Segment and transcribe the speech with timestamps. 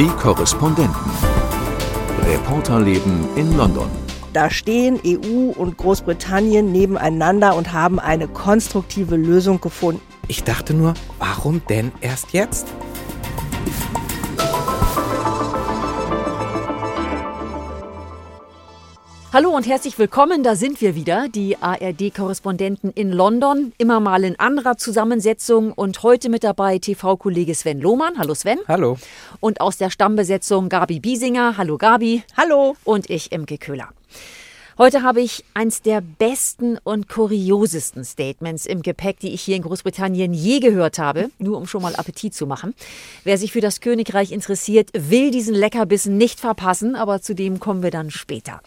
[0.00, 1.12] Die Korrespondenten.
[2.24, 3.90] Reporterleben in London.
[4.32, 10.00] Da stehen EU und Großbritannien nebeneinander und haben eine konstruktive Lösung gefunden.
[10.26, 12.66] Ich dachte nur, warum denn erst jetzt?
[19.32, 24.36] Hallo und herzlich willkommen, da sind wir wieder, die ARD-Korrespondenten in London, immer mal in
[24.40, 28.18] anderer Zusammensetzung und heute mit dabei TV-Kollege Sven Lohmann.
[28.18, 28.58] Hallo Sven.
[28.66, 28.98] Hallo.
[29.38, 31.56] Und aus der Stammbesetzung Gabi Biesinger.
[31.56, 32.24] Hallo Gabi.
[32.36, 32.74] Hallo.
[32.82, 33.90] Und ich, Imke Köhler.
[34.80, 39.62] Heute habe ich eins der besten und kuriosesten Statements im Gepäck, die ich hier in
[39.62, 42.72] Großbritannien je gehört habe, nur um schon mal Appetit zu machen.
[43.22, 47.82] Wer sich für das Königreich interessiert, will diesen Leckerbissen nicht verpassen, aber zu dem kommen
[47.82, 48.62] wir dann später.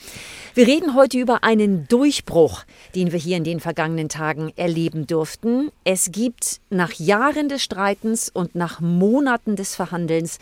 [0.53, 5.71] Wir reden heute über einen Durchbruch, den wir hier in den vergangenen Tagen erleben durften.
[5.83, 10.37] Es gibt nach Jahren des Streitens und nach Monaten des Verhandelns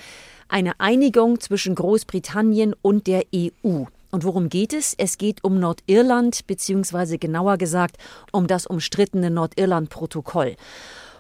[0.50, 3.86] eine Einigung zwischen Großbritannien und der EU.
[4.12, 4.94] Und worum geht es?
[4.98, 7.98] Es geht um Nordirland, beziehungsweise genauer gesagt
[8.32, 10.56] um das umstrittene Nordirland-Protokoll.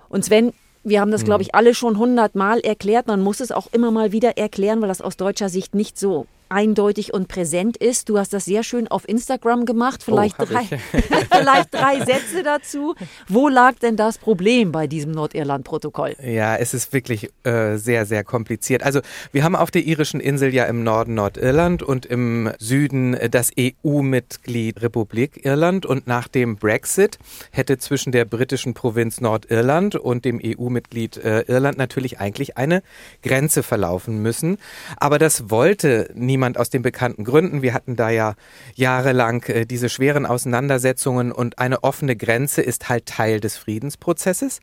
[0.10, 0.54] Und Sven,
[0.84, 3.08] wir haben das, glaube ich, alle schon hundertmal erklärt.
[3.08, 6.28] Man muss es auch immer mal wieder erklären, weil das aus deutscher Sicht nicht so
[6.52, 8.10] eindeutig und präsent ist.
[8.10, 10.04] Du hast das sehr schön auf Instagram gemacht.
[10.04, 10.66] Vielleicht, Oh, drei,
[11.32, 12.96] vielleicht drei Sätze dazu.
[13.28, 16.16] Wo lag denn das Problem bei diesem Nordirland-Protokoll?
[16.24, 18.84] Ja, es ist wirklich äh, sehr, sehr kompliziert.
[18.84, 23.30] Also wir haben auf der irischen Insel ja im Norden Nordirland und im Süden äh,
[23.30, 25.86] das EU-Mitglied Republik Irland.
[25.86, 27.18] Und nach dem Brexit
[27.52, 32.84] hätte zwischen der britischen Provinz Nordirland und dem EU-Mitglied äh, Irland natürlich eigentlich eine
[33.24, 34.58] Grenze verlaufen müssen.
[34.98, 37.62] Aber das wollte niemand aus den bekannten Gründen.
[37.62, 38.36] Wir hatten da ja
[38.76, 44.60] jahrelang äh, diese schweren Auseinandersetzungen und eine offene Grenze ist halt Teil des Friedensprozesses.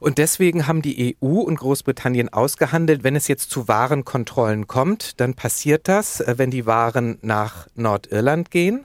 [0.00, 5.34] Und deswegen haben die EU und Großbritannien ausgehandelt, wenn es jetzt zu Warenkontrollen kommt, dann
[5.34, 8.84] passiert das, äh, wenn die Waren nach Nordirland gehen.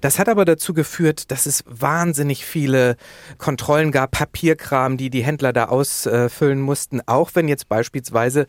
[0.00, 2.96] Das hat aber dazu geführt, dass es wahnsinnig viele
[3.38, 8.46] Kontrollen gab, Papierkram, die die Händler da ausfüllen mussten, auch wenn jetzt beispielsweise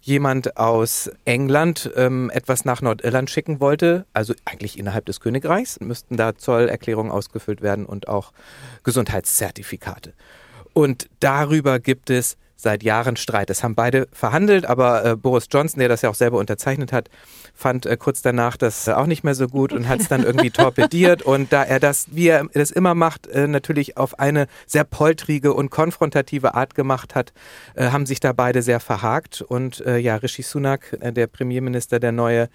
[0.00, 6.16] jemand aus England ähm, etwas nach Nordirland schicken wollte, also eigentlich innerhalb des Königreichs, müssten
[6.16, 8.32] da Zollerklärungen ausgefüllt werden und auch
[8.82, 10.12] Gesundheitszertifikate.
[10.72, 13.50] Und darüber gibt es seit Jahren Streit.
[13.50, 17.08] Das haben beide verhandelt, aber äh, Boris Johnson, der das ja auch selber unterzeichnet hat,
[17.54, 20.22] fand äh, kurz danach das äh, auch nicht mehr so gut und hat es dann
[20.22, 21.22] irgendwie torpediert.
[21.22, 25.54] Und da er das, wie er das immer macht, äh, natürlich auf eine sehr poltrige
[25.54, 27.32] und konfrontative Art gemacht hat,
[27.74, 29.42] äh, haben sich da beide sehr verhakt.
[29.42, 32.48] Und äh, ja, Rishi Sunak, der Premierminister, der neue,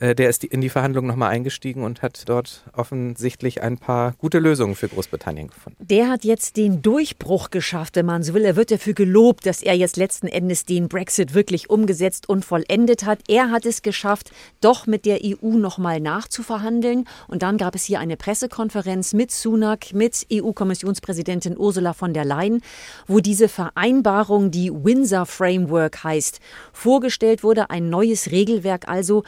[0.00, 4.74] der ist in die Verhandlungen nochmal eingestiegen und hat dort offensichtlich ein paar gute Lösungen
[4.74, 5.84] für Großbritannien gefunden.
[5.86, 8.44] Der hat jetzt den Durchbruch geschafft, wenn man so will.
[8.44, 13.04] Er wird dafür gelobt, dass er jetzt letzten Endes den Brexit wirklich umgesetzt und vollendet
[13.04, 13.20] hat.
[13.28, 17.06] Er hat es geschafft, doch mit der EU nochmal nachzuverhandeln.
[17.28, 22.62] Und dann gab es hier eine Pressekonferenz mit Sunak, mit EU-Kommissionspräsidentin Ursula von der Leyen,
[23.06, 26.40] wo diese Vereinbarung, die Windsor Framework heißt,
[26.72, 27.70] vorgestellt wurde.
[27.70, 29.22] Ein neues Regelwerk also.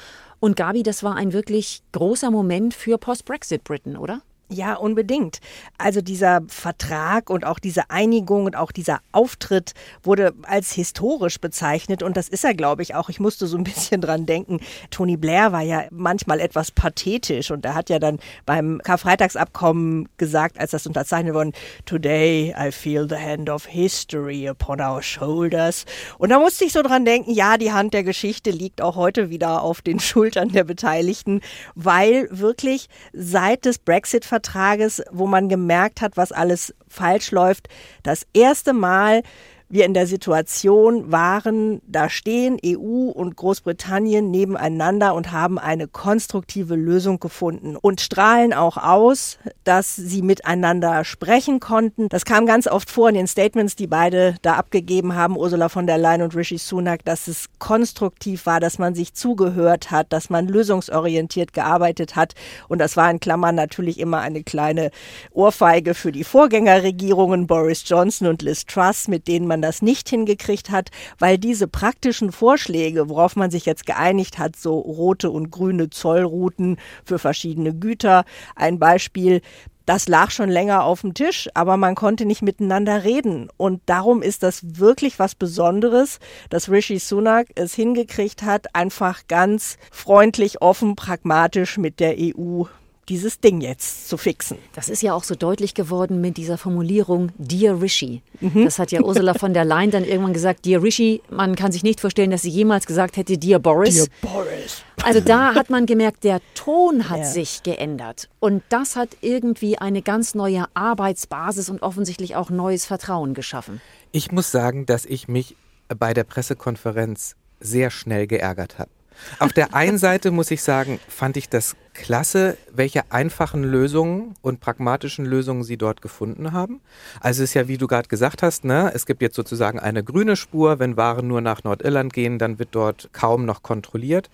[0.46, 4.22] Und Gabi, das war ein wirklich großer Moment für Post-Brexit-Britain, oder?
[4.48, 5.40] Ja, unbedingt.
[5.76, 9.72] Also dieser Vertrag und auch diese Einigung und auch dieser Auftritt
[10.04, 13.08] wurde als historisch bezeichnet und das ist er, glaube ich, auch.
[13.08, 14.60] Ich musste so ein bisschen dran denken.
[14.90, 20.60] Tony Blair war ja manchmal etwas pathetisch und er hat ja dann beim Karfreitagsabkommen gesagt,
[20.60, 21.50] als das unterzeichnet wurde,
[21.84, 25.86] Today I feel the hand of history upon our shoulders.
[26.18, 29.28] Und da musste ich so dran denken, ja, die Hand der Geschichte liegt auch heute
[29.28, 31.40] wieder auf den Schultern der Beteiligten,
[31.74, 37.68] weil wirklich seit des Brexit Vertrages, wo man gemerkt hat, was alles falsch läuft,
[38.02, 39.22] das erste Mal
[39.68, 46.76] wir in der Situation waren, da stehen EU und Großbritannien nebeneinander und haben eine konstruktive
[46.76, 52.08] Lösung gefunden und strahlen auch aus, dass sie miteinander sprechen konnten.
[52.08, 55.88] Das kam ganz oft vor in den Statements, die beide da abgegeben haben, Ursula von
[55.88, 60.30] der Leyen und Rishi Sunak, dass es konstruktiv war, dass man sich zugehört hat, dass
[60.30, 62.34] man lösungsorientiert gearbeitet hat.
[62.68, 64.90] Und das war in Klammern natürlich immer eine kleine
[65.32, 70.70] Ohrfeige für die Vorgängerregierungen Boris Johnson und Liz Truss, mit denen man das nicht hingekriegt
[70.70, 75.90] hat, weil diese praktischen Vorschläge, worauf man sich jetzt geeinigt hat, so rote und grüne
[75.90, 78.24] Zollrouten für verschiedene Güter,
[78.54, 79.40] ein Beispiel,
[79.86, 83.48] das lag schon länger auf dem Tisch, aber man konnte nicht miteinander reden.
[83.56, 86.18] Und darum ist das wirklich was Besonderes,
[86.50, 92.64] dass Rishi Sunak es hingekriegt hat, einfach ganz freundlich, offen, pragmatisch mit der EU
[93.08, 94.58] dieses Ding jetzt zu fixen.
[94.74, 98.22] Das ist ja auch so deutlich geworden mit dieser Formulierung Dear Rishi.
[98.40, 98.64] Mhm.
[98.64, 101.82] Das hat ja Ursula von der Leyen dann irgendwann gesagt, Dear Rishi, man kann sich
[101.82, 103.94] nicht vorstellen, dass sie jemals gesagt hätte Dear Boris.
[103.94, 104.82] Dear Boris.
[105.02, 107.24] Also da hat man gemerkt, der Ton hat ja.
[107.24, 108.28] sich geändert.
[108.40, 113.80] Und das hat irgendwie eine ganz neue Arbeitsbasis und offensichtlich auch neues Vertrauen geschaffen.
[114.10, 115.56] Ich muss sagen, dass ich mich
[115.96, 118.90] bei der Pressekonferenz sehr schnell geärgert habe.
[119.38, 124.60] Auf der einen Seite muss ich sagen, fand ich das klasse, welche einfachen Lösungen und
[124.60, 126.80] pragmatischen Lösungen sie dort gefunden haben.
[127.20, 130.04] Also es ist ja, wie du gerade gesagt hast, ne, es gibt jetzt sozusagen eine
[130.04, 130.78] grüne Spur.
[130.78, 134.30] Wenn Waren nur nach Nordirland gehen, dann wird dort kaum noch kontrolliert.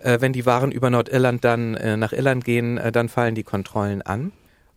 [0.00, 3.44] Äh, wenn die Waren über Nordirland dann äh, nach Irland gehen, äh, dann fallen die
[3.44, 4.32] Kontrollen an.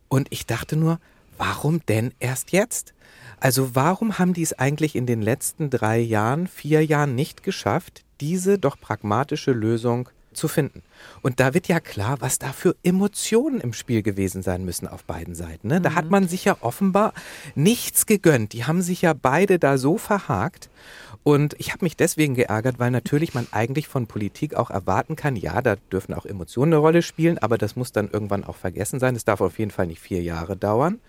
[0.08, 1.00] Und ich dachte nur,
[1.36, 2.94] warum denn erst jetzt?
[3.40, 8.04] Also warum haben die es eigentlich in den letzten drei Jahren, vier Jahren nicht geschafft,
[8.20, 10.82] diese doch pragmatische Lösung zu finden.
[11.22, 15.04] Und da wird ja klar, was da für Emotionen im Spiel gewesen sein müssen auf
[15.04, 15.68] beiden Seiten.
[15.68, 15.80] Ne?
[15.80, 16.10] Da hat mhm.
[16.10, 17.12] man sich ja offenbar
[17.54, 18.52] nichts gegönnt.
[18.52, 20.70] Die haben sich ja beide da so verhakt.
[21.24, 25.36] Und ich habe mich deswegen geärgert, weil natürlich man eigentlich von Politik auch erwarten kann,
[25.36, 28.98] ja, da dürfen auch Emotionen eine Rolle spielen, aber das muss dann irgendwann auch vergessen
[28.98, 29.14] sein.
[29.14, 31.00] Es darf auf jeden Fall nicht vier Jahre dauern,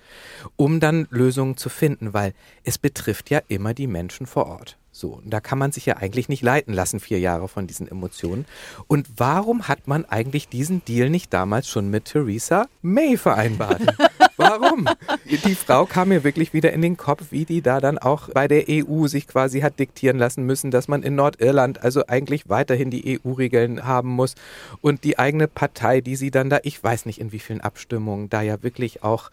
[0.57, 2.33] um dann Lösungen zu finden, weil
[2.65, 4.77] es betrifft ja immer die Menschen vor Ort.
[4.99, 7.87] So, und da kann man sich ja eigentlich nicht leiten lassen, vier Jahre von diesen
[7.87, 8.45] Emotionen.
[8.87, 13.81] Und warum hat man eigentlich diesen Deal nicht damals schon mit Theresa May vereinbart?
[14.35, 14.89] warum?
[15.25, 18.49] Die Frau kam mir wirklich wieder in den Kopf, wie die da dann auch bei
[18.49, 22.91] der EU sich quasi hat diktieren lassen müssen, dass man in Nordirland also eigentlich weiterhin
[22.91, 24.35] die EU-Regeln haben muss
[24.81, 28.29] und die eigene Partei, die sie dann da, ich weiß nicht in wie vielen Abstimmungen,
[28.29, 29.31] da ja wirklich auch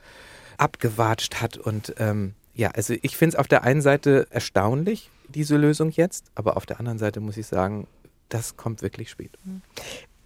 [0.59, 5.57] abgewatscht hat und ähm, ja, also ich finde es auf der einen Seite erstaunlich, diese
[5.57, 7.87] Lösung jetzt, aber auf der anderen Seite muss ich sagen,
[8.29, 9.39] das kommt wirklich spät.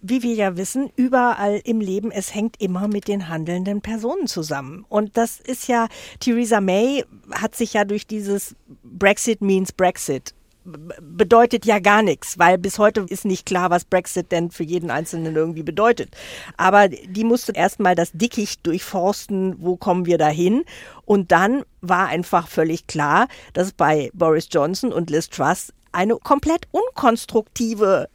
[0.01, 4.83] Wie wir ja wissen, überall im Leben, es hängt immer mit den handelnden Personen zusammen.
[4.89, 5.87] Und das ist ja,
[6.19, 10.33] Theresa May hat sich ja durch dieses Brexit means Brexit
[10.63, 14.91] bedeutet ja gar nichts, weil bis heute ist nicht klar, was Brexit denn für jeden
[14.91, 16.15] Einzelnen irgendwie bedeutet.
[16.57, 20.63] Aber die musste erstmal das Dickicht durchforsten, wo kommen wir dahin?
[21.05, 26.67] Und dann war einfach völlig klar, dass bei Boris Johnson und Liz Truss eine komplett
[26.71, 28.07] unkonstruktive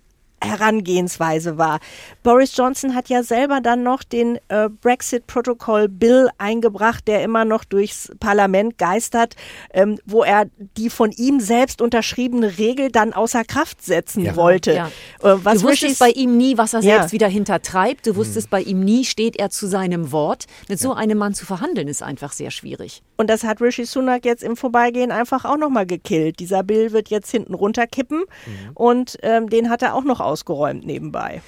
[0.46, 1.80] Herangehensweise war.
[2.22, 8.12] Boris Johnson hat ja selber dann noch den äh, Brexit-Protokoll-Bill eingebracht, der immer noch durchs
[8.20, 9.34] Parlament geistert,
[9.72, 10.46] ähm, wo er
[10.76, 14.36] die von ihm selbst unterschriebene Regel dann außer Kraft setzen ja.
[14.36, 14.74] wollte.
[14.74, 14.86] Ja.
[15.22, 16.96] Äh, du wusstest bei ihm nie, was er ja.
[16.96, 18.06] selbst wieder hintertreibt.
[18.06, 18.50] Du wusstest hm.
[18.50, 20.46] bei ihm nie, steht er zu seinem Wort.
[20.68, 23.02] Mit so einem Mann zu verhandeln, ist einfach sehr schwierig.
[23.16, 26.38] Und das hat Rishi Sunak jetzt im Vorbeigehen einfach auch nochmal gekillt.
[26.40, 28.70] Dieser Bill wird jetzt hinten runterkippen mhm.
[28.74, 31.40] und ähm, den hat er auch noch ausgeräumt nebenbei.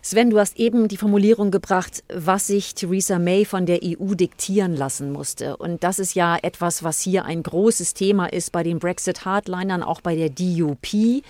[0.00, 4.76] Sven, du hast eben die Formulierung gebracht, was sich Theresa May von der EU diktieren
[4.76, 5.56] lassen musste.
[5.56, 10.00] Und das ist ja etwas, was hier ein großes Thema ist bei den Brexit-Hardlinern, auch
[10.00, 11.22] bei der DUP,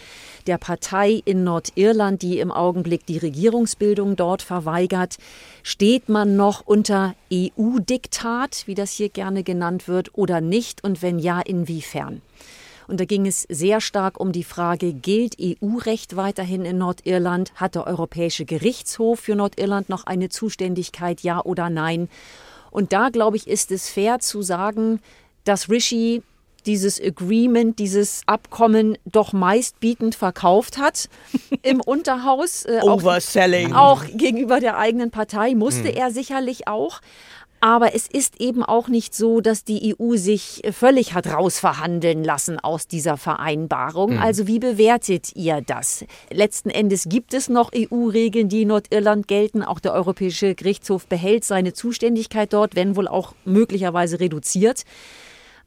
[0.46, 5.16] der Partei in Nordirland, die im Augenblick die Regierungsbildung dort verweigert.
[5.62, 10.84] Steht man noch unter EU-Diktat, wie das hier gerne genannt wird, oder nicht?
[10.84, 12.20] Und wenn ja, inwiefern?
[12.88, 17.52] Und da ging es sehr stark um die Frage, gilt EU-Recht weiterhin in Nordirland?
[17.55, 22.08] Hat der Europäische Gerichtshof für Nordirland noch eine Zuständigkeit, ja oder nein?
[22.70, 25.00] Und da, glaube ich, ist es fair zu sagen,
[25.44, 26.23] dass Rishi
[26.67, 31.08] dieses Agreement, dieses Abkommen doch meistbietend verkauft hat
[31.62, 32.65] im Unterhaus.
[32.65, 33.74] Äh, Overselling.
[33.74, 35.96] Auch, auch, gegenüber der eigenen Partei musste hm.
[35.96, 37.01] er sicherlich auch.
[37.60, 42.60] Aber es ist eben auch nicht so, dass die EU sich völlig hat rausverhandeln lassen
[42.60, 44.12] aus dieser Vereinbarung.
[44.15, 44.22] Mhm.
[44.22, 46.05] Also wie bewertet ihr das?
[46.31, 49.62] Letzten Endes gibt es noch EU-Regeln, die in Nordirland gelten.
[49.62, 54.84] Auch der Europäische Gerichtshof behält seine Zuständigkeit dort, wenn wohl auch möglicherweise reduziert.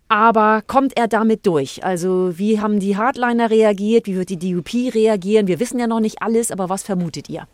[0.08, 1.84] Aber kommt er damit durch?
[1.84, 4.08] Also wie haben die Hardliner reagiert?
[4.08, 5.48] Wie wird die DUP reagieren?
[5.48, 7.48] Wir wissen ja noch nicht alles, aber was vermutet ihr?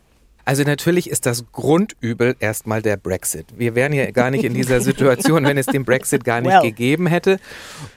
[0.48, 3.44] Also natürlich ist das Grundübel erstmal der Brexit.
[3.58, 6.62] Wir wären ja gar nicht in dieser Situation, wenn es den Brexit gar nicht well.
[6.62, 7.38] gegeben hätte.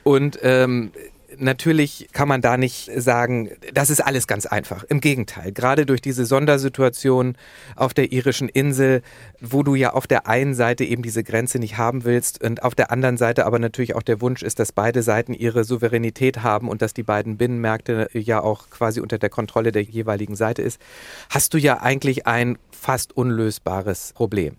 [0.02, 0.92] Und ähm,
[1.38, 4.84] natürlich kann man da nicht sagen, das ist alles ganz einfach.
[4.84, 7.36] Im Gegenteil, gerade durch diese Sondersituation
[7.76, 9.02] auf der irischen Insel,
[9.40, 12.74] wo du ja auf der einen Seite eben diese Grenze nicht haben willst und auf
[12.74, 16.68] der anderen Seite aber natürlich auch der Wunsch ist, dass beide Seiten ihre Souveränität haben
[16.68, 20.80] und dass die beiden Binnenmärkte ja auch quasi unter der Kontrolle der jeweiligen Seite ist,
[21.30, 24.56] hast du ja eigentlich ein fast unlösbares Problem.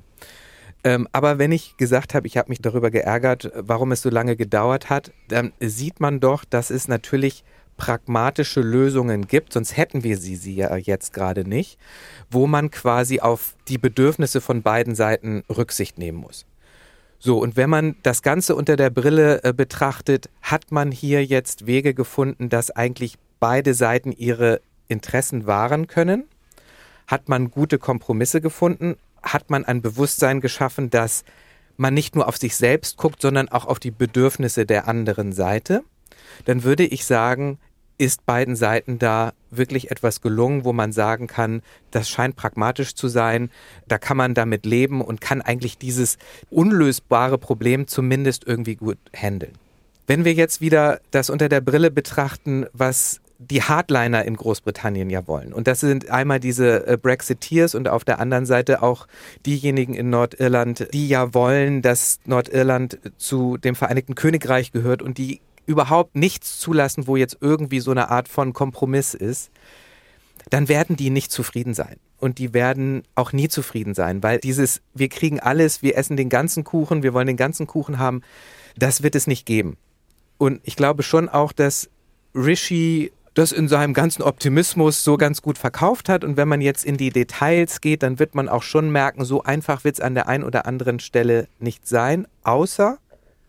[0.84, 4.36] Ähm, aber wenn ich gesagt habe, ich habe mich darüber geärgert, warum es so lange
[4.36, 7.44] gedauert hat, dann sieht man doch, dass es natürlich
[7.78, 11.80] pragmatische Lösungen gibt, sonst hätten wir sie, sie ja jetzt gerade nicht,
[12.30, 16.46] wo man quasi auf die Bedürfnisse von beiden Seiten Rücksicht nehmen muss.
[17.18, 21.66] So, und wenn man das Ganze unter der Brille äh, betrachtet, hat man hier jetzt
[21.66, 24.60] Wege gefunden, dass eigentlich beide Seiten ihre
[24.90, 26.26] Interessen wahren können?
[27.08, 28.98] Hat man gute Kompromisse gefunden?
[29.24, 31.24] Hat man ein Bewusstsein geschaffen, dass
[31.78, 35.84] man nicht nur auf sich selbst guckt, sondern auch auf die Bedürfnisse der anderen Seite?
[36.46, 37.58] Dann würde ich sagen,
[37.98, 41.62] ist beiden Seiten da wirklich etwas gelungen, wo man sagen kann,
[41.92, 43.50] das scheint pragmatisch zu sein,
[43.88, 46.18] da kann man damit leben und kann eigentlich dieses
[46.50, 49.54] unlösbare Problem zumindest irgendwie gut handeln.
[50.08, 55.28] Wenn wir jetzt wieder das unter der Brille betrachten, was die Hardliner in Großbritannien ja
[55.28, 55.54] wollen.
[55.54, 59.08] Und das sind einmal diese äh, Brexiteers und auf der anderen Seite auch
[59.46, 65.42] diejenigen in Nordirland, die ja wollen, dass Nordirland zu dem Vereinigten Königreich gehört und die
[65.66, 69.52] überhaupt nichts zulassen, wo jetzt irgendwie so eine Art von Kompromiss ist,
[70.50, 71.98] dann werden die nicht zufrieden sein.
[72.20, 76.30] Und die werden auch nie zufrieden sein, weil dieses, wir kriegen alles, wir essen den
[76.30, 78.22] ganzen Kuchen, wir wollen den ganzen Kuchen haben,
[78.78, 79.78] das wird es nicht geben.
[80.38, 81.90] Und ich glaube schon auch, dass
[82.34, 86.24] Rishi das in seinem ganzen Optimismus so ganz gut verkauft hat.
[86.24, 89.44] Und wenn man jetzt in die Details geht, dann wird man auch schon merken, so
[89.44, 93.00] einfach wird es an der einen oder anderen Stelle nicht sein, außer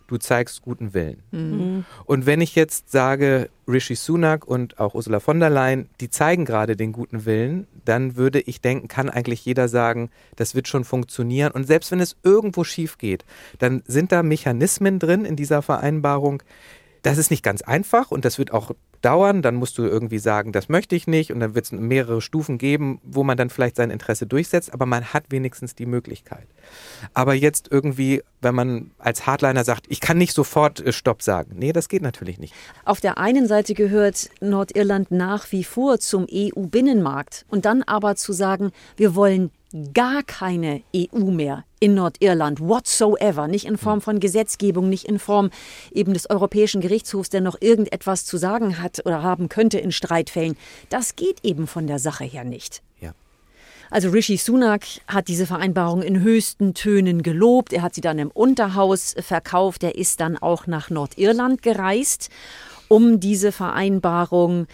[0.06, 1.22] du zeigst guten Willen.
[1.30, 1.84] Mhm.
[2.04, 6.44] Und wenn ich jetzt sage, Rishi Sunak und auch Ursula von der Leyen, die zeigen
[6.44, 10.84] gerade den guten Willen, dann würde ich denken, kann eigentlich jeder sagen, das wird schon
[10.84, 11.52] funktionieren.
[11.52, 13.24] Und selbst wenn es irgendwo schief geht,
[13.58, 16.42] dann sind da Mechanismen drin in dieser Vereinbarung.
[17.04, 20.52] Das ist nicht ganz einfach und das wird auch dauern, dann musst du irgendwie sagen,
[20.52, 21.30] das möchte ich nicht.
[21.30, 24.86] Und dann wird es mehrere Stufen geben, wo man dann vielleicht sein Interesse durchsetzt, aber
[24.86, 26.46] man hat wenigstens die Möglichkeit.
[27.12, 31.52] Aber jetzt irgendwie, wenn man als Hardliner sagt, ich kann nicht sofort äh, Stopp sagen,
[31.56, 32.54] nee, das geht natürlich nicht.
[32.86, 38.32] Auf der einen Seite gehört Nordirland nach wie vor zum EU-Binnenmarkt und dann aber zu
[38.32, 39.50] sagen, wir wollen
[39.92, 45.50] gar keine EU mehr in Nordirland whatsoever, nicht in Form von Gesetzgebung, nicht in Form
[45.92, 50.56] eben des Europäischen Gerichtshofs, der noch irgendetwas zu sagen hat oder haben könnte in Streitfällen.
[50.88, 52.82] Das geht eben von der Sache her nicht.
[53.00, 53.12] Ja.
[53.90, 57.72] Also Rishi Sunak hat diese Vereinbarung in höchsten Tönen gelobt.
[57.72, 59.82] Er hat sie dann im Unterhaus verkauft.
[59.82, 62.30] Er ist dann auch nach Nordirland gereist,
[62.88, 64.66] um diese Vereinbarung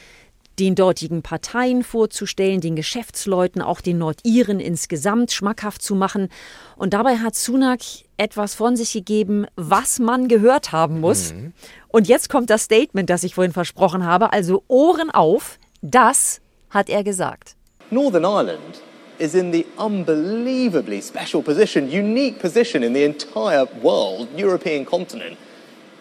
[0.61, 6.29] den dortigen Parteien vorzustellen, den Geschäftsleuten, auch den Nordiren insgesamt schmackhaft zu machen.
[6.77, 7.81] Und dabei hat Sunak
[8.19, 11.33] etwas von sich gegeben, was man gehört haben muss.
[11.33, 11.55] Mhm.
[11.89, 14.33] Und jetzt kommt das Statement, das ich vorhin versprochen habe.
[14.33, 17.57] Also Ohren auf, das hat er gesagt.
[17.91, 18.83] Northern Ireland
[19.19, 25.37] is in the unbelievably special position, unique position in the entire world, European continent,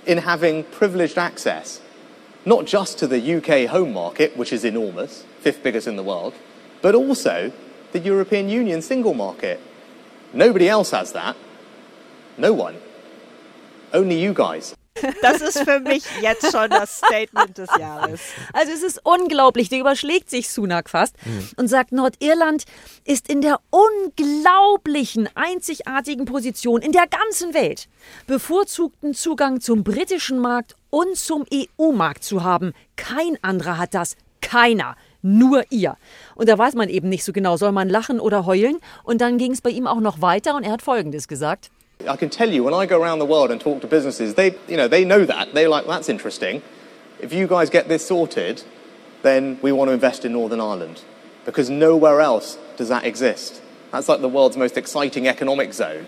[0.06, 1.82] in having privileged access
[2.46, 6.34] not just to the UK home market, which is enormous, fifth biggest in the world,
[6.82, 7.52] but also
[7.92, 9.60] the European Union single market.
[10.34, 11.36] Nobody else has that.
[12.38, 12.78] No one.
[13.92, 14.76] Only you guys.
[15.22, 18.22] Das ist für mich jetzt schon das Statement des Jahres.
[18.54, 21.50] Also es ist unglaublich, der überschlägt sich Sunak fast mhm.
[21.58, 22.64] und sagt, Nordirland
[23.06, 27.88] ist in der unglaublichen, einzigartigen Position in der ganzen Welt,
[28.28, 32.74] bevorzugten Zugang zum britischen Markt und zum EU-Markt zu haben.
[32.96, 34.16] Kein anderer hat das.
[34.42, 35.98] Keiner nur ihr.
[36.36, 38.78] Und da weiß man eben nicht so genau, soll man lachen oder heulen.
[39.04, 41.70] Und dann ging es bei ihm auch noch weiter und er hat Folgendes gesagt.
[42.08, 44.56] I can tell you when I go around the world and talk to businesses, they,
[44.70, 45.54] you know, they know that.
[45.54, 46.62] They're like, that's interesting.
[47.20, 48.64] If you guys get this sorted,
[49.22, 51.04] then we want to invest in Northern Ireland
[51.44, 53.62] because nowhere else does that exist.
[53.92, 56.08] That's like the world's most exciting economic zone.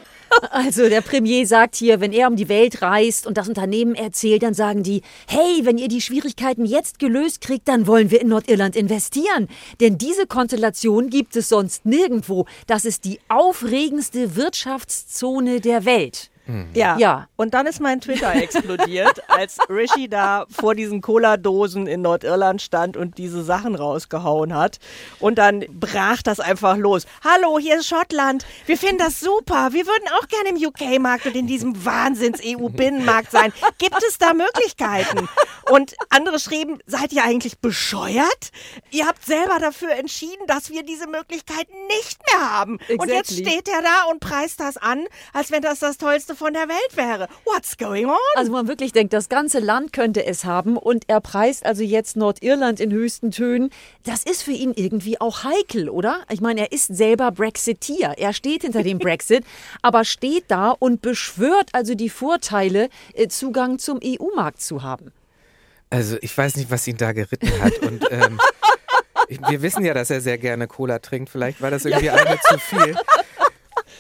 [0.50, 4.44] Also der Premier sagt hier, wenn er um die Welt reist und das Unternehmen erzählt,
[4.44, 8.30] dann sagen die, hey, wenn ihr die Schwierigkeiten jetzt gelöst kriegt, dann wollen wir in
[8.30, 9.48] Nordirland investieren.
[9.80, 12.46] Denn diese Konstellation gibt es sonst nirgendwo.
[12.68, 16.31] Das ist die aufregendste Wirtschaftszone der Welt.
[16.46, 16.70] Mhm.
[16.74, 16.98] Ja.
[16.98, 17.28] ja.
[17.36, 22.98] Und dann ist mein Twitter explodiert, als Rishi da vor diesen Cola-Dosen in Nordirland stand
[22.98, 24.80] und diese Sachen rausgehauen hat.
[25.20, 27.06] Und dann brach das einfach los.
[27.24, 28.46] Hallo, hier ist Schottland.
[28.66, 29.70] Wir finden das super.
[29.74, 33.54] Wir würden auch gerne im UK-Markt und in diesem Wahnsinns-EU-Binnenmarkt sein.
[33.78, 35.28] Gibt es da Möglichkeiten?
[35.70, 38.52] Und andere schrieben, seid ihr eigentlich bescheuert?
[38.90, 42.80] Ihr habt selber dafür entschieden, dass wir diese Möglichkeiten nicht mehr haben.
[42.80, 42.98] Exactly.
[42.98, 46.54] Und jetzt steht er da und preist das an, als wenn das das tollste von
[46.54, 47.28] der Welt wäre.
[47.46, 48.18] What's going on?
[48.36, 52.16] Also man wirklich denkt, das ganze Land könnte es haben und er preist also jetzt
[52.16, 53.70] Nordirland in höchsten Tönen.
[54.04, 56.24] Das ist für ihn irgendwie auch heikel, oder?
[56.30, 58.18] Ich meine, er ist selber Brexiteer.
[58.18, 59.44] Er steht hinter dem Brexit,
[59.82, 65.12] aber steht da und beschwört also die Vorteile, äh, Zugang zum EU-Markt zu haben.
[65.90, 67.78] Also ich weiß nicht, was ihn da geritten hat.
[67.80, 68.40] Und ähm,
[69.50, 71.30] wir wissen ja, dass er sehr gerne Cola trinkt.
[71.30, 72.14] Vielleicht war das irgendwie ja.
[72.14, 72.96] eine zu viel.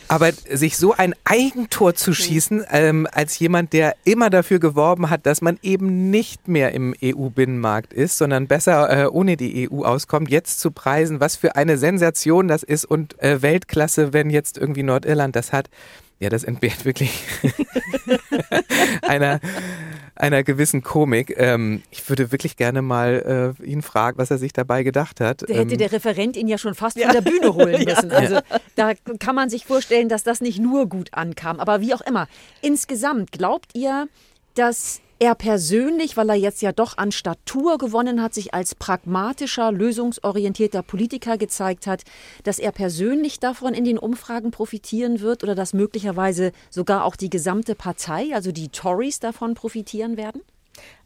[0.07, 5.25] Aber sich so ein Eigentor zu schießen, ähm, als jemand, der immer dafür geworben hat,
[5.25, 10.29] dass man eben nicht mehr im EU-Binnenmarkt ist, sondern besser äh, ohne die EU auskommt,
[10.29, 14.83] jetzt zu preisen, was für eine Sensation das ist und äh, Weltklasse, wenn jetzt irgendwie
[14.83, 15.69] Nordirland das hat.
[16.19, 17.23] Ja, das entbehrt wirklich
[19.01, 19.39] einer,
[20.21, 21.33] einer gewissen Komik.
[21.37, 25.41] Ähm, ich würde wirklich gerne mal äh, ihn fragen, was er sich dabei gedacht hat.
[25.41, 27.07] Da hätte ähm, der Referent ihn ja schon fast ja.
[27.07, 28.11] von der Bühne holen müssen.
[28.11, 28.39] Also
[28.75, 31.59] da kann man sich vorstellen, dass das nicht nur gut ankam.
[31.59, 32.27] Aber wie auch immer,
[32.61, 34.07] insgesamt glaubt ihr,
[34.53, 39.71] dass er persönlich, weil er jetzt ja doch an Statur gewonnen hat, sich als pragmatischer,
[39.71, 42.01] lösungsorientierter Politiker gezeigt hat,
[42.43, 47.29] dass er persönlich davon in den Umfragen profitieren wird oder dass möglicherweise sogar auch die
[47.29, 50.41] gesamte Partei, also die Tories, davon profitieren werden?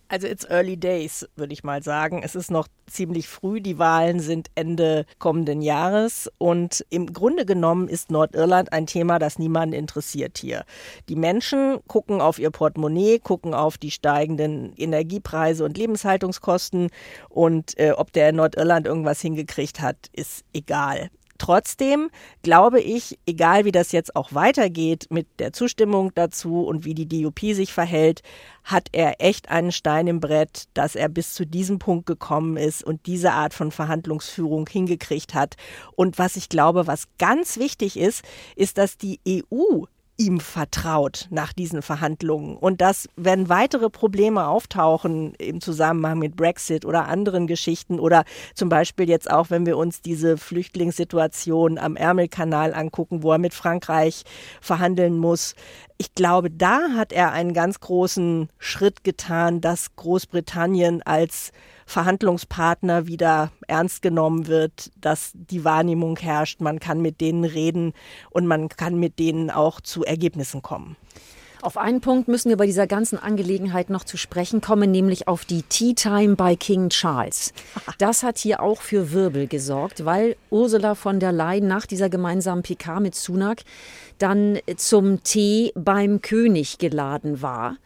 [0.08, 2.22] Also it's early days, würde ich mal sagen.
[2.24, 3.60] Es ist noch ziemlich früh.
[3.60, 6.30] Die Wahlen sind Ende kommenden Jahres.
[6.38, 10.64] Und im Grunde genommen ist Nordirland ein Thema, das niemanden interessiert hier.
[11.10, 16.90] Die Menschen gucken auf ihr Portemonnaie, gucken auf die steigenden Energiepreise und Lebenshaltungskosten.
[17.30, 21.10] Und äh, ob der Nordirland irgendwas hingekriegt hat, ist egal.
[21.46, 22.10] Trotzdem
[22.42, 27.08] glaube ich, egal wie das jetzt auch weitergeht mit der Zustimmung dazu und wie die
[27.08, 28.24] DUP sich verhält,
[28.64, 32.84] hat er echt einen Stein im Brett, dass er bis zu diesem Punkt gekommen ist
[32.84, 35.54] und diese Art von Verhandlungsführung hingekriegt hat.
[35.96, 38.24] Und was ich glaube, was ganz wichtig ist,
[38.56, 39.86] ist, dass die EU
[40.18, 42.56] ihm vertraut nach diesen Verhandlungen.
[42.56, 48.70] Und dass, wenn weitere Probleme auftauchen im Zusammenhang mit Brexit oder anderen Geschichten oder zum
[48.70, 54.24] Beispiel jetzt auch, wenn wir uns diese Flüchtlingssituation am Ärmelkanal angucken, wo er mit Frankreich
[54.62, 55.56] verhandeln muss,
[55.98, 61.52] ich glaube, da hat er einen ganz großen Schritt getan, dass Großbritannien als
[61.86, 67.94] Verhandlungspartner wieder ernst genommen wird, dass die Wahrnehmung herrscht, man kann mit denen reden
[68.30, 70.98] und man kann mit denen auch zu Ergebnissen kommen.
[71.66, 75.46] Auf einen Punkt müssen wir bei dieser ganzen Angelegenheit noch zu sprechen kommen, nämlich auf
[75.46, 77.54] die Tea Time bei King Charles.
[77.98, 82.62] Das hat hier auch für Wirbel gesorgt, weil Ursula von der Leyen nach dieser gemeinsamen
[82.62, 83.64] PK mit Sunak
[84.20, 87.78] dann zum Tee beim König geladen war.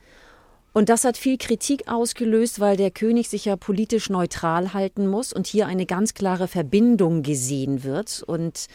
[0.79, 5.33] Und das hat viel Kritik ausgelöst, weil der König sich ja politisch neutral halten muss
[5.33, 8.23] und hier eine ganz klare Verbindung gesehen wird.
[8.25, 8.67] Und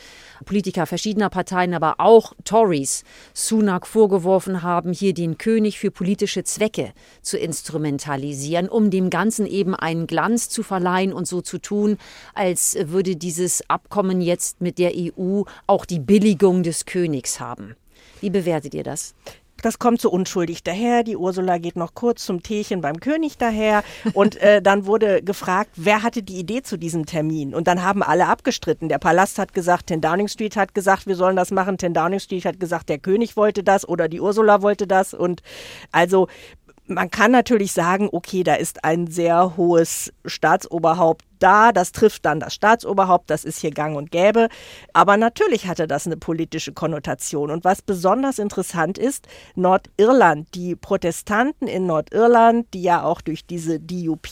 [0.45, 6.93] Politiker verschiedener Parteien, aber auch Tories, Sunak vorgeworfen haben, hier den König für politische Zwecke
[7.23, 11.97] zu instrumentalisieren, um dem Ganzen eben einen Glanz zu verleihen und so zu tun,
[12.35, 17.77] als würde dieses Abkommen jetzt mit der EU auch die Billigung des Königs haben.
[18.21, 19.15] Wie bewertet ihr das?
[19.65, 21.03] Das kommt so unschuldig daher.
[21.03, 23.83] Die Ursula geht noch kurz zum Teechen beim König daher.
[24.13, 27.55] Und äh, dann wurde gefragt, wer hatte die Idee zu diesem Termin?
[27.55, 28.89] Und dann haben alle abgestritten.
[28.89, 31.79] Der Palast hat gesagt, Ten Downing Street hat gesagt, wir sollen das machen.
[31.79, 35.15] Ten Downing Street hat gesagt, der König wollte das oder die Ursula wollte das.
[35.15, 35.43] Und
[35.93, 36.29] also
[36.87, 42.41] man kann natürlich sagen, okay, da ist ein sehr hohes Staatsoberhaupt da, das trifft dann
[42.41, 44.49] das Staatsoberhaupt, das ist hier gang und gäbe.
[44.95, 47.51] Aber natürlich hatte das eine politische Konnotation.
[47.51, 53.79] Und was besonders interessant ist, Nordirland, die Protestanten in Nordirland, die ja auch durch diese
[53.79, 54.29] DUP,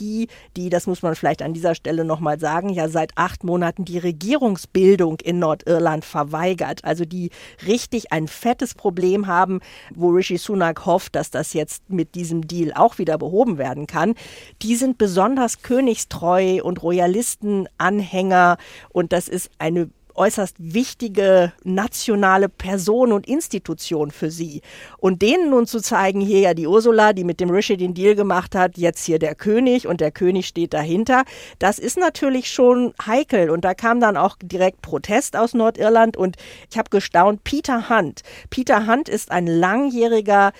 [0.57, 3.99] die, das muss man vielleicht an dieser Stelle nochmal sagen, ja seit acht Monaten die
[3.99, 6.83] Regierungsbildung in Nordirland verweigert.
[6.83, 7.31] Also die
[7.67, 9.61] richtig ein fettes Problem haben,
[9.95, 14.15] wo Rishi Sunak hofft, dass das jetzt mit diesem Deal auch wieder behoben werden kann.
[14.63, 18.57] Die sind besonders königstreu und royal Royalistenanhänger
[18.91, 24.61] und das ist eine äußerst wichtige nationale Person und Institution für sie.
[24.99, 28.15] Und denen nun zu zeigen, hier ja die Ursula, die mit dem Rishi den Deal
[28.15, 31.23] gemacht hat, jetzt hier der König und der König steht dahinter,
[31.59, 33.49] das ist natürlich schon heikel.
[33.49, 36.37] Und da kam dann auch direkt Protest aus Nordirland und
[36.71, 38.21] ich habe gestaunt, Peter Hunt.
[38.51, 40.53] Peter Hunt ist ein langjähriger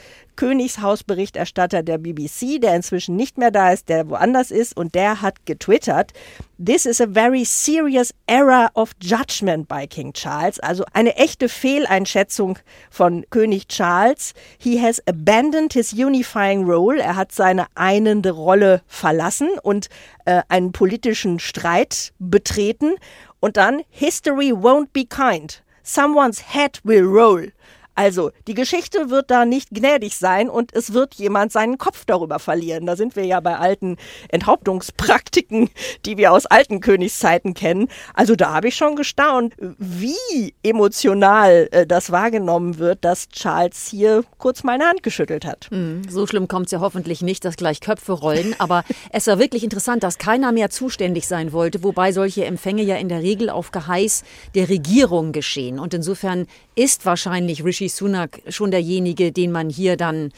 [0.43, 5.47] Königshausberichterstatter der BBC, der inzwischen nicht mehr da ist, der woanders ist, und der hat
[5.47, 6.13] getwittert,
[6.59, 10.59] This is a very serious error of judgment by King Charles.
[10.59, 12.59] Also eine echte Fehleinschätzung
[12.91, 14.35] von König Charles.
[14.59, 17.01] He has abandoned his unifying role.
[17.01, 19.91] Er hat seine einende Rolle verlassen und
[20.25, 22.95] äh, einen politischen Streit betreten.
[23.39, 25.63] Und dann, History won't be kind.
[25.85, 27.53] Someone's head will roll.
[27.95, 32.39] Also, die Geschichte wird da nicht gnädig sein und es wird jemand seinen Kopf darüber
[32.39, 32.87] verlieren.
[32.87, 35.69] Da sind wir ja bei alten Enthauptungspraktiken,
[36.07, 37.89] die wir aus alten Königszeiten kennen.
[38.15, 44.25] Also, da habe ich schon gestaunt, wie emotional äh, das wahrgenommen wird, dass Charles hier
[44.39, 45.69] kurz meine Hand geschüttelt hat.
[45.71, 48.55] Mhm, so schlimm kommt es ja hoffentlich nicht, dass gleich Köpfe rollen.
[48.59, 52.97] Aber es war wirklich interessant, dass keiner mehr zuständig sein wollte, wobei solche Empfänge ja
[52.97, 54.25] in der Regel auf Geheiß
[54.55, 55.79] der Regierung geschehen.
[55.79, 60.33] Und insofern ist wahrscheinlich Rishi Sunak schon derjenige, den man hier dann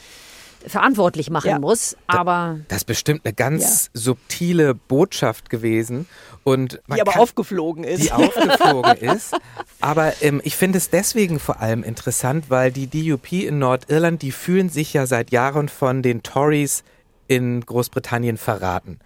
[0.67, 1.59] verantwortlich machen ja.
[1.59, 1.95] muss.
[2.07, 4.01] Aber das ist bestimmt eine ganz ja.
[4.01, 6.07] subtile Botschaft gewesen
[6.43, 8.03] und die aber kann, aufgeflogen ist.
[8.03, 9.35] Die aufgeflogen ist.
[9.81, 14.31] Aber ähm, ich finde es deswegen vor allem interessant, weil die DUP in Nordirland, die
[14.31, 16.83] fühlen sich ja seit Jahren von den Tories
[17.27, 18.99] in Großbritannien verraten.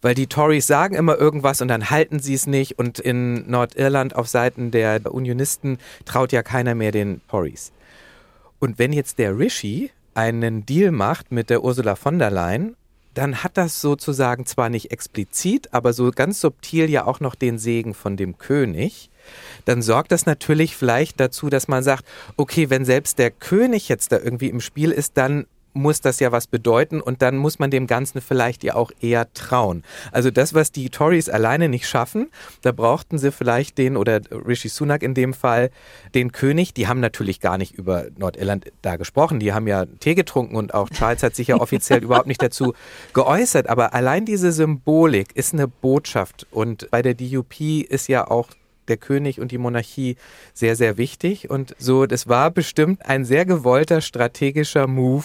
[0.00, 4.16] Weil die Tories sagen immer irgendwas und dann halten sie es nicht und in Nordirland
[4.16, 7.72] auf Seiten der Unionisten traut ja keiner mehr den Tories.
[8.58, 12.76] Und wenn jetzt der Rishi einen Deal macht mit der Ursula von der Leyen,
[13.16, 17.58] dann hat das sozusagen zwar nicht explizit, aber so ganz subtil ja auch noch den
[17.58, 19.10] Segen von dem König.
[19.64, 22.04] Dann sorgt das natürlich vielleicht dazu, dass man sagt,
[22.36, 26.32] okay, wenn selbst der König jetzt da irgendwie im Spiel ist, dann muss das ja
[26.32, 29.82] was bedeuten und dann muss man dem Ganzen vielleicht ja auch eher trauen.
[30.10, 32.30] Also das, was die Tories alleine nicht schaffen,
[32.62, 35.70] da brauchten sie vielleicht den oder Rishi Sunak in dem Fall
[36.14, 36.74] den König.
[36.74, 39.38] Die haben natürlich gar nicht über Nordirland da gesprochen.
[39.38, 42.74] Die haben ja Tee getrunken und auch Charles hat sich ja offiziell überhaupt nicht dazu
[43.12, 43.68] geäußert.
[43.68, 48.48] Aber allein diese Symbolik ist eine Botschaft und bei der DUP ist ja auch
[48.88, 50.16] der König und die Monarchie
[50.54, 51.50] sehr, sehr wichtig.
[51.50, 55.24] Und so, das war bestimmt ein sehr gewollter strategischer Move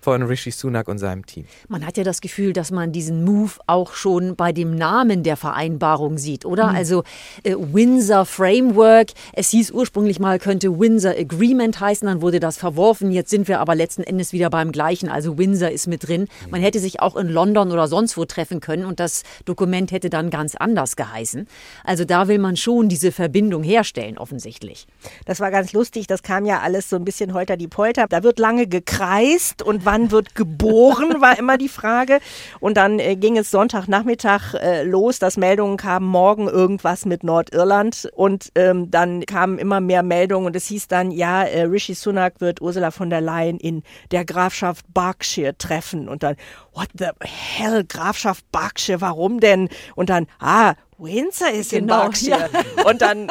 [0.00, 1.46] von Rishi Sunak und seinem Team.
[1.68, 5.36] Man hat ja das Gefühl, dass man diesen Move auch schon bei dem Namen der
[5.36, 6.68] Vereinbarung sieht, oder?
[6.68, 6.76] Mhm.
[6.76, 7.04] Also
[7.44, 9.10] äh, Windsor Framework.
[9.32, 13.12] Es hieß ursprünglich mal, könnte Windsor Agreement heißen, dann wurde das verworfen.
[13.12, 15.08] Jetzt sind wir aber letzten Endes wieder beim gleichen.
[15.08, 16.28] Also Windsor ist mit drin.
[16.50, 20.10] Man hätte sich auch in London oder sonst wo treffen können und das Dokument hätte
[20.10, 21.46] dann ganz anders geheißen.
[21.84, 24.86] Also da will man schon diese Verbindung herstellen, offensichtlich.
[25.26, 26.06] Das war ganz lustig.
[26.06, 28.06] Das kam ja alles so ein bisschen holter die Polter.
[28.08, 32.20] Da wird lange gekreist und wann wird geboren, war immer die Frage.
[32.60, 38.10] Und dann äh, ging es Sonntagnachmittag äh, los, dass Meldungen kamen, morgen irgendwas mit Nordirland.
[38.14, 42.40] Und ähm, dann kamen immer mehr Meldungen und es hieß dann, ja, äh, Rishi Sunak
[42.40, 46.08] wird Ursula von der Leyen in der Grafschaft Berkshire treffen.
[46.08, 46.36] Und dann,
[46.74, 49.70] what the hell, Grafschaft Berkshire, warum denn?
[49.94, 52.50] Und dann, ah, Windsor ist genau, in Berkshire.
[52.52, 52.90] Ja.
[52.90, 53.28] Und dann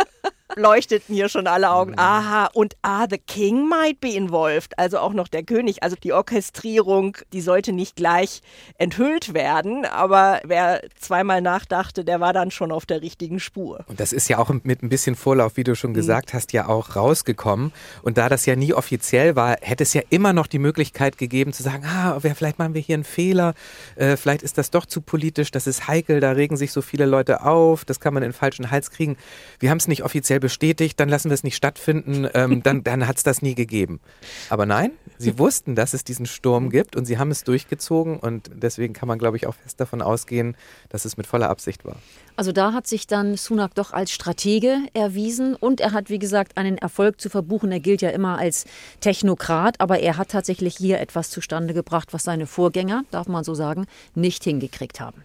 [0.55, 1.93] leuchteten hier schon alle Augen.
[1.97, 5.83] Aha, und ah, the king might be involved, also auch noch der König.
[5.83, 8.41] Also die Orchestrierung, die sollte nicht gleich
[8.77, 13.85] enthüllt werden, aber wer zweimal nachdachte, der war dann schon auf der richtigen Spur.
[13.87, 15.95] Und das ist ja auch mit ein bisschen Vorlauf, wie du schon mhm.
[15.95, 16.37] gesagt mhm.
[16.37, 17.71] hast, ja auch rausgekommen.
[18.01, 21.53] Und da das ja nie offiziell war, hätte es ja immer noch die Möglichkeit gegeben
[21.53, 23.53] zu sagen, ah, vielleicht machen wir hier einen Fehler,
[23.95, 27.05] äh, vielleicht ist das doch zu politisch, das ist heikel, da regen sich so viele
[27.05, 29.17] Leute auf, das kann man in den falschen Hals kriegen.
[29.59, 33.07] Wir haben es nicht offiziell bestätigt, dann lassen wir es nicht stattfinden, ähm, dann, dann
[33.07, 34.01] hat es das nie gegeben.
[34.49, 38.51] Aber nein, sie wussten, dass es diesen Sturm gibt und sie haben es durchgezogen und
[38.53, 40.57] deswegen kann man, glaube ich, auch fest davon ausgehen,
[40.89, 41.95] dass es mit voller Absicht war.
[42.35, 46.57] Also da hat sich dann Sunak doch als Stratege erwiesen und er hat, wie gesagt,
[46.57, 47.71] einen Erfolg zu verbuchen.
[47.71, 48.65] Er gilt ja immer als
[48.99, 53.53] Technokrat, aber er hat tatsächlich hier etwas zustande gebracht, was seine Vorgänger, darf man so
[53.53, 55.23] sagen, nicht hingekriegt haben.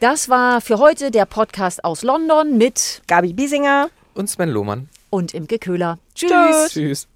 [0.00, 4.88] Das war für heute der Podcast aus London mit Gabi Biesinger und Sven Lohmann.
[5.10, 5.98] Und Imke Köhler.
[6.14, 6.70] Tschüss.
[6.70, 7.08] Tschüss.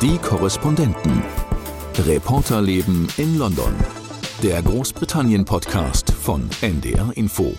[0.00, 1.24] Die Korrespondenten.
[2.06, 3.74] Reporterleben in London.
[4.44, 7.54] Der Großbritannien-Podcast von NDR Info.